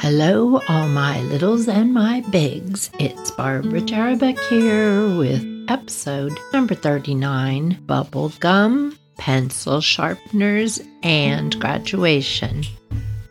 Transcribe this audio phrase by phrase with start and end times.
[0.00, 2.90] Hello, all my littles and my bigs.
[2.98, 12.64] It's Barbara Jarabek here with episode number 39 Bubble Gum, Pencil Sharpeners, and Graduation.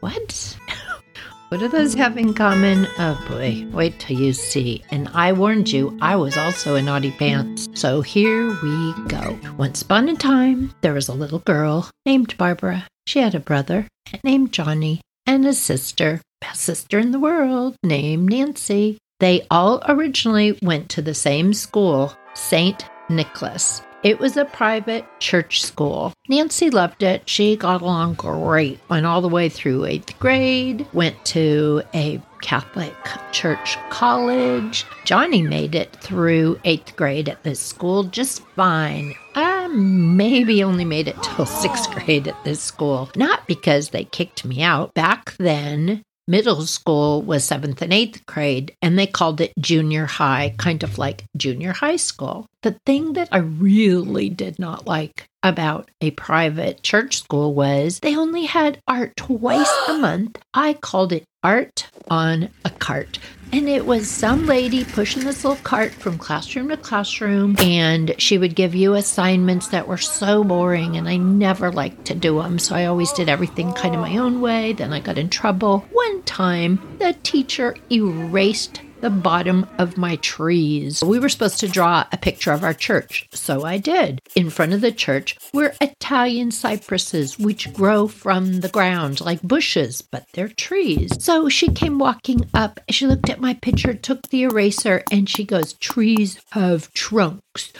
[0.02, 0.56] What?
[1.50, 2.88] what do those have in common?
[3.00, 4.84] Oh boy, wait till you see.
[4.92, 7.68] And I warned you, I was also a naughty pants.
[7.74, 9.40] So here we go.
[9.58, 12.86] Once upon a time, there was a little girl named Barbara.
[13.08, 13.88] She had a brother
[14.24, 18.98] named Johnny and a sister, best sister in the world, named Nancy.
[19.22, 22.86] They all originally went to the same school, St.
[23.10, 23.82] Nicholas.
[24.04, 26.12] It was a private church school.
[26.28, 27.30] Nancy loved it.
[27.30, 28.82] She got along great.
[28.90, 32.94] Went all the way through eighth grade, went to a Catholic
[33.32, 34.86] church college.
[35.06, 39.16] Johnny made it through eighth grade at this school just fine.
[39.36, 43.10] I maybe only made it till sixth grade at this school.
[43.16, 44.94] Not because they kicked me out.
[44.94, 50.56] Back then, middle school was seventh and eighth grade, and they called it junior high,
[50.58, 52.48] kind of like junior high school.
[52.64, 58.16] The thing that I really did not like about a private church school was they
[58.16, 60.40] only had art twice a month.
[60.54, 63.20] I called it art on a cart.
[63.52, 68.38] And it was some lady pushing this little cart from classroom to classroom, and she
[68.38, 72.60] would give you assignments that were so boring, and I never liked to do them.
[72.60, 74.72] So I always did everything kind of my own way.
[74.72, 75.86] Then I got in trouble.
[75.92, 81.04] One time, the teacher erased the bottom of my trees.
[81.04, 84.22] We were supposed to draw a picture of our church, so I did.
[84.34, 90.02] In front of the church were Italian cypresses, which grow from the ground like bushes,
[90.02, 91.22] but they're trees.
[91.22, 95.44] So she came walking up, she looked at my picture, took the eraser, and she
[95.44, 97.74] goes, Trees have trunks.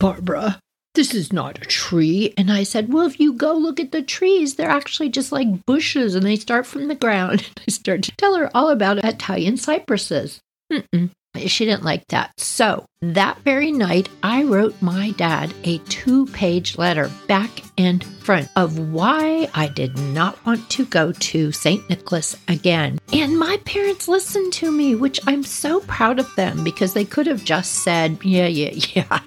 [0.00, 0.58] Barbara,
[0.94, 2.34] this is not a tree.
[2.36, 5.66] And I said, Well, if you go look at the trees, they're actually just like
[5.66, 7.48] bushes and they start from the ground.
[7.56, 10.40] And I started to tell her all about Italian cypresses.
[10.74, 11.10] Mm-mm.
[11.46, 12.38] She didn't like that.
[12.38, 18.48] So that very night, I wrote my dad a two page letter, back and front,
[18.54, 21.88] of why I did not want to go to St.
[21.90, 22.98] Nicholas again.
[23.12, 27.26] And my parents listened to me, which I'm so proud of them because they could
[27.26, 29.20] have just said, yeah, yeah, yeah,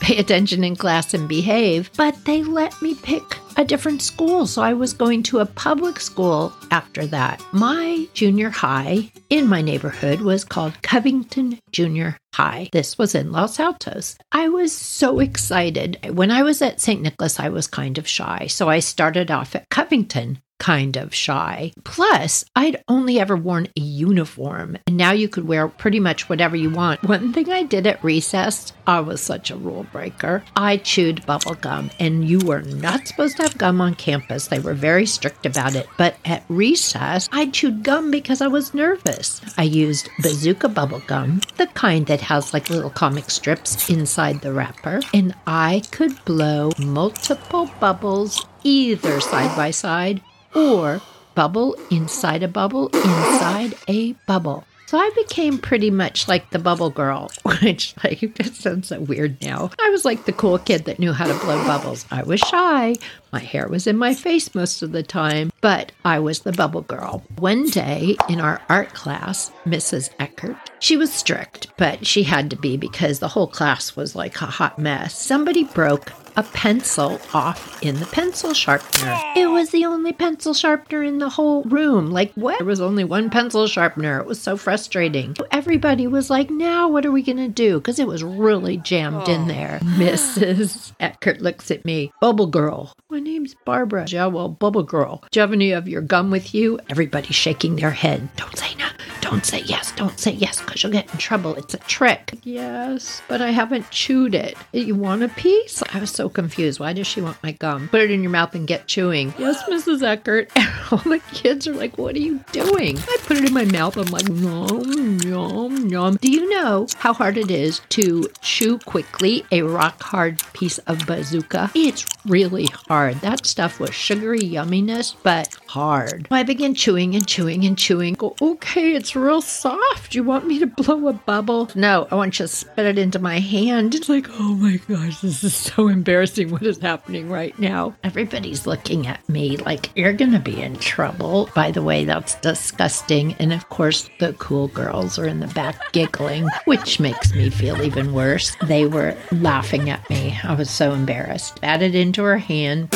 [0.00, 1.90] pay attention in class and behave.
[1.96, 3.22] But they let me pick
[3.56, 4.46] a different school.
[4.46, 7.42] So I was going to a public school after that.
[7.52, 12.70] My junior high in my neighborhood was called Covington Junior High.
[12.72, 14.16] This was in Los Altos.
[14.32, 15.98] I was so excited.
[16.14, 17.02] When I was at St.
[17.02, 18.46] Nicholas, I was kind of shy.
[18.46, 21.72] So I started off at Covington kind of shy.
[21.82, 26.54] Plus, I'd only ever worn a uniform, and now you could wear pretty much whatever
[26.54, 27.02] you want.
[27.02, 30.44] One thing I did at recess, I was such a rule breaker.
[30.54, 34.46] I chewed bubble gum, and you were not supposed to have gum on campus.
[34.46, 35.88] They were very strict about it.
[35.98, 39.40] But at recess, I chewed gum because I was nervous.
[39.58, 44.52] I used bazooka bubble gum, the kind that has like little comic strips inside the
[44.52, 50.22] wrapper, and I could blow multiple bubbles either side by side
[50.54, 51.00] or
[51.34, 54.64] bubble inside a bubble inside a bubble.
[54.92, 57.30] So I became pretty much like the bubble girl,
[57.62, 59.70] which like that sounds so weird now.
[59.80, 62.04] I was like the cool kid that knew how to blow bubbles.
[62.10, 62.96] I was shy.
[63.32, 66.82] My hair was in my face most of the time, but I was the bubble
[66.82, 67.24] girl.
[67.38, 70.10] One day in our art class, Mrs.
[70.18, 74.42] Eckert, she was strict, but she had to be because the whole class was like
[74.42, 75.18] a hot mess.
[75.18, 79.18] Somebody broke a pencil off in the pencil sharpener.
[79.36, 82.10] It was the only pencil sharpener in the whole room.
[82.10, 82.58] Like, what?
[82.58, 84.18] There was only one pencil sharpener.
[84.20, 85.36] It was so frustrating.
[85.50, 87.78] Everybody was like, now what are we going to do?
[87.78, 89.78] Because it was really jammed in there.
[89.82, 89.86] Oh.
[90.02, 90.92] Mrs.
[91.00, 92.12] Eckert looks at me.
[92.20, 92.92] Bubble girl.
[93.10, 94.06] My name's Barbara.
[94.08, 95.22] Yeah, well, Bubble girl.
[95.30, 96.80] Do you have any of your gum with you?
[96.88, 98.28] Everybody's shaking their head.
[98.36, 98.86] Don't say no.
[99.20, 99.92] Don't say yes.
[99.96, 101.54] Don't say yes because you'll get in trouble.
[101.54, 102.34] It's a trick.
[102.42, 104.56] Yes, but I haven't chewed it.
[104.72, 105.82] You want a piece?
[105.92, 106.80] I was so confused.
[106.80, 107.88] Why does she want my gum?
[107.88, 109.34] Put it in your mouth and get chewing.
[109.38, 110.02] Yes, Mrs.
[110.02, 110.50] Eckert.
[110.92, 112.98] All the kids are like, What are you doing?
[112.98, 113.96] I put it in my mouth.
[113.96, 116.16] I'm like, Yum, yum, yum.
[116.16, 121.06] Do you know how hard it is to chew quickly a rock hard piece of
[121.06, 121.70] bazooka?
[121.74, 123.16] It's really hard.
[123.16, 126.28] That stuff was sugary yumminess, but hard.
[126.30, 128.12] I began chewing and chewing and chewing.
[128.12, 130.14] Go, okay, it's real soft.
[130.14, 131.70] You want me to blow a bubble?
[131.74, 133.94] No, I want you to spit it into my hand.
[133.94, 137.94] It's like, oh my gosh, this is so embarrassing what is happening right now.
[138.04, 141.48] Everybody's looking at me like, you're going to be in trouble.
[141.54, 143.32] By the way, that's disgusting.
[143.38, 147.80] And of course, the cool girls are in the back giggling, which makes me feel
[147.80, 148.54] even worse.
[148.64, 150.38] They were laughing at me.
[150.44, 151.60] I was so embarrassed.
[151.62, 152.94] Added into her hand.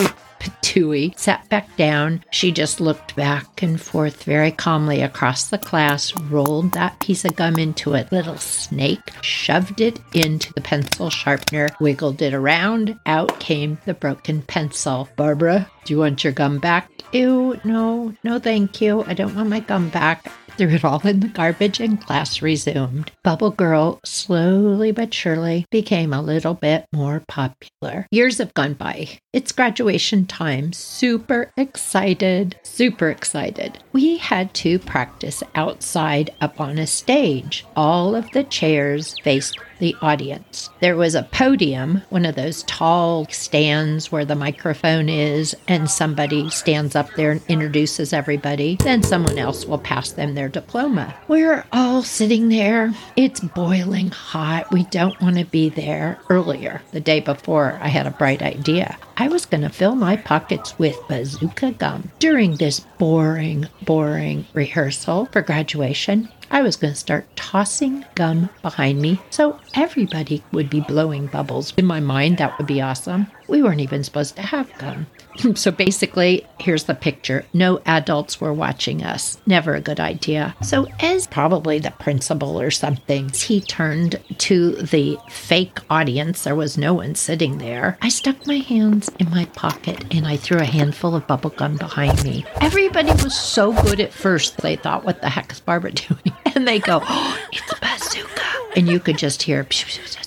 [0.62, 2.22] Tui sat back down.
[2.30, 7.36] She just looked back and forth very calmly across the class, rolled that piece of
[7.36, 12.98] gum into a little snake, shoved it into the pencil sharpener, wiggled it around.
[13.06, 15.08] Out came the broken pencil.
[15.16, 16.90] Barbara, do you want your gum back?
[17.12, 19.04] Ew, no, no, thank you.
[19.04, 23.12] I don't want my gum back threw it all in the garbage and class resumed.
[23.22, 28.06] Bubble Girl slowly but surely became a little bit more popular.
[28.10, 29.18] Years have gone by.
[29.36, 30.72] It's graduation time.
[30.72, 33.78] Super excited, super excited.
[33.92, 37.66] We had to practice outside up on a stage.
[37.76, 40.70] All of the chairs faced the audience.
[40.80, 46.48] There was a podium, one of those tall stands where the microphone is, and somebody
[46.50, 48.76] stands up there and introduces everybody.
[48.76, 51.14] Then someone else will pass them their diploma.
[51.28, 52.94] We're all sitting there.
[53.16, 54.72] It's boiling hot.
[54.72, 56.18] We don't want to be there.
[56.30, 58.96] Earlier, the day before, I had a bright idea.
[59.18, 62.10] I was going to fill my pockets with bazooka gum.
[62.18, 69.00] During this boring, boring rehearsal for graduation, I was going to start tossing gum behind
[69.00, 71.72] me so everybody would be blowing bubbles.
[71.76, 73.26] In my mind, that would be awesome.
[73.48, 75.06] We weren't even supposed to have gum.
[75.54, 77.44] so basically, here's the picture.
[77.52, 79.38] No adults were watching us.
[79.46, 80.54] Never a good idea.
[80.62, 86.44] So, as probably the principal or something, he turned to the fake audience.
[86.44, 87.98] There was no one sitting there.
[88.02, 91.76] I stuck my hands in my pocket and I threw a handful of bubble gum
[91.76, 92.44] behind me.
[92.60, 96.32] Everybody was so good at first, they thought, what the heck is Barbara doing?
[96.54, 98.42] And they go, oh, it's bazooka.
[98.76, 100.25] And you could just hear, that's bazooka.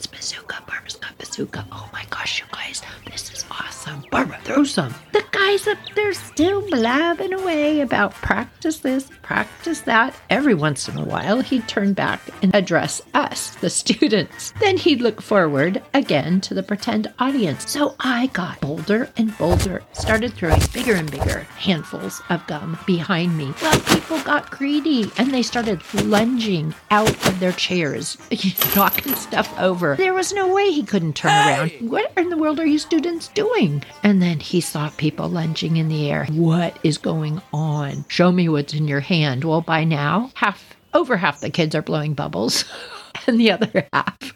[1.39, 1.65] Bazooka.
[1.71, 4.03] Oh my gosh, you guys, this is awesome.
[4.12, 4.94] Barbara, throw some.
[5.31, 10.15] Guys up there still blabbing away about practice this, practice that.
[10.29, 14.53] Every once in a while, he'd turn back and address us, the students.
[14.59, 17.69] Then he'd look forward again to the pretend audience.
[17.69, 23.37] So I got bolder and bolder, started throwing bigger and bigger handfuls of gum behind
[23.37, 23.53] me.
[23.61, 28.17] Well, people got greedy and they started lunging out of their chairs,
[28.75, 29.95] knocking stuff over.
[29.95, 31.71] There was no way he couldn't turn around.
[31.81, 33.83] What in the world are you students doing?
[34.03, 36.25] And then he saw people lunging in the air.
[36.31, 38.06] What is going on?
[38.07, 39.44] Show me what's in your hand.
[39.44, 42.66] Well, by now, half over half the kids are blowing bubbles.
[43.27, 44.33] and the other half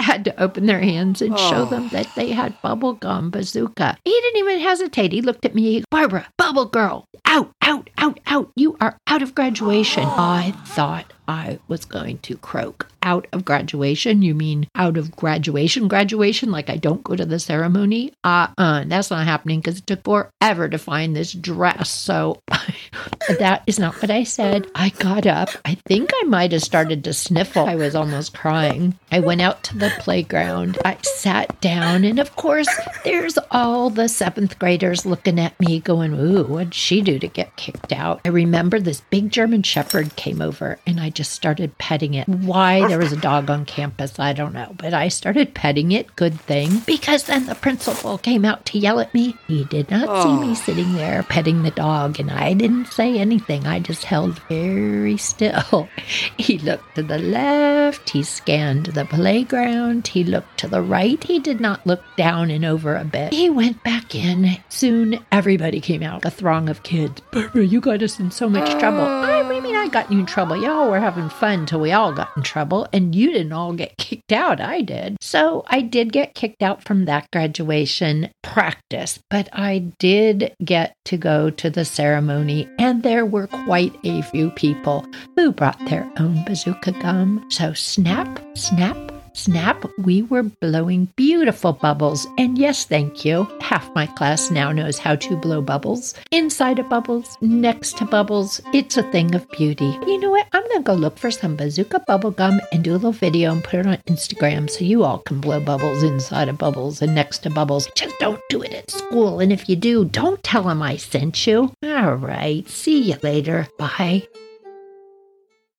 [0.00, 1.50] had to open their hands and oh.
[1.50, 1.88] show them oh.
[1.88, 3.96] that they had bubble gum bazooka.
[4.04, 5.12] He didn't even hesitate.
[5.12, 8.50] He looked at me, Barbara, bubble girl, out, out, out, out.
[8.56, 10.04] You are out of graduation.
[10.04, 12.88] I thought I was going to croak.
[13.02, 14.22] Out of graduation?
[14.22, 15.86] You mean out of graduation?
[15.86, 16.50] Graduation?
[16.50, 18.12] Like I don't go to the ceremony?
[18.24, 21.88] Uh uh, that's not happening because it took forever to find this dress.
[21.88, 22.40] So
[23.38, 24.66] that is not what I said.
[24.74, 25.50] I got up.
[25.64, 27.66] I think I might have started to sniffle.
[27.66, 28.98] I was almost crying.
[29.10, 30.78] I went out to the playground.
[30.84, 32.68] I sat down, and of course,
[33.04, 37.56] there's all the seventh graders looking at me going, Ooh, what'd she do to get
[37.56, 38.20] kicked out?
[38.24, 42.28] I remember this big German Shepherd came over and I just started petting it.
[42.28, 46.14] Why there was a dog on campus, I don't know, but I started petting it.
[46.16, 46.82] Good thing.
[46.86, 49.36] Because then the principal came out to yell at me.
[49.46, 50.22] He did not oh.
[50.22, 50.54] see me oh.
[50.54, 53.66] sitting there petting the dog, and I didn't say anything.
[53.66, 55.88] I just held very still.
[56.38, 61.22] He looked to the left, he scanned the playground, he looked to the right.
[61.22, 63.32] He did not look down and over a bit.
[63.32, 64.58] He went back in.
[64.68, 67.20] Soon everybody came out, a throng of kids.
[67.32, 69.00] Barbara, you got us in so much trouble.
[69.00, 69.35] Oh.
[69.46, 70.56] I, I mean, I got you in trouble.
[70.56, 73.96] Y'all were having fun till we all got in trouble, and you didn't all get
[73.98, 74.60] kicked out.
[74.60, 75.16] I did.
[75.20, 81.16] So I did get kicked out from that graduation practice, but I did get to
[81.16, 85.06] go to the ceremony, and there were quite a few people
[85.36, 87.46] who brought their own bazooka gum.
[87.50, 88.96] So snap, snap,
[89.36, 92.26] Snap, we were blowing beautiful bubbles.
[92.38, 93.46] And yes, thank you.
[93.60, 96.14] Half my class now knows how to blow bubbles.
[96.30, 99.98] Inside of bubbles, next to bubbles, it's a thing of beauty.
[100.06, 100.46] You know what?
[100.54, 103.52] I'm going to go look for some bazooka bubble gum and do a little video
[103.52, 107.14] and put it on Instagram so you all can blow bubbles inside of bubbles and
[107.14, 107.90] next to bubbles.
[107.94, 109.40] Just don't do it at school.
[109.40, 111.74] And if you do, don't tell them I sent you.
[111.84, 112.66] All right.
[112.70, 113.68] See you later.
[113.76, 114.26] Bye.